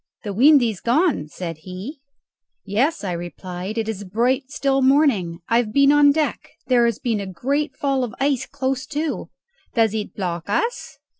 [0.23, 1.99] "The wind is gone," said he.
[2.65, 5.41] "Yes," I replied, "it is a bright still morning.
[5.47, 6.49] I have been on deck.
[6.65, 9.29] There has been a great fall of ice close to."
[9.75, 10.97] "Does it block us?"